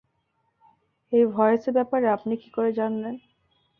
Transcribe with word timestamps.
এই 1.11 1.25
ভয়েসের 1.33 1.73
ব্যাপারে 1.77 2.05
আপনি 2.09 2.33
কি 2.41 2.49
করে 2.51 2.69
জানলেন? 2.79 3.15